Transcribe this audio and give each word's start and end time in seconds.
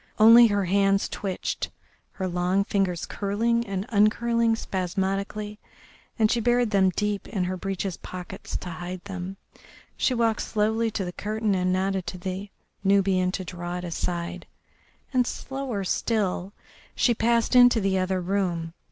Only 0.17 0.47
her 0.47 0.65
hands 0.65 1.07
twitched, 1.07 1.69
her 2.13 2.27
long 2.27 2.63
fingers 2.63 3.05
curling 3.05 3.67
and 3.67 3.85
uncurling 3.89 4.55
spasmodically, 4.55 5.59
and 6.17 6.31
she 6.31 6.39
buried 6.39 6.71
them 6.71 6.89
deep 6.95 7.27
in 7.27 7.43
her 7.43 7.55
breeches' 7.55 7.97
pockets 7.97 8.57
to 8.57 8.69
hide 8.71 9.03
them. 9.05 9.37
She 9.95 10.15
walked 10.15 10.41
slowly 10.41 10.89
to 10.89 11.05
the 11.05 11.11
curtain 11.11 11.53
and 11.53 11.71
nodded 11.71 12.07
to 12.07 12.17
the 12.17 12.49
Nubian 12.83 13.31
to 13.33 13.45
draw 13.45 13.77
it 13.77 13.83
aside, 13.83 14.47
and 15.13 15.27
slower 15.27 15.83
still 15.83 16.51
she 16.95 17.13
passed 17.13 17.55
into 17.55 17.79
the 17.79 17.99
other 17.99 18.19
room. 18.21 18.73